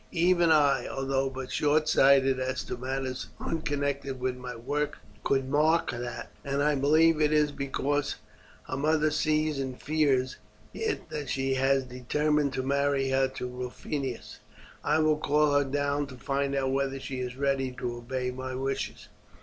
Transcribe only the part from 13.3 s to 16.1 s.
Rufinus. I will call her down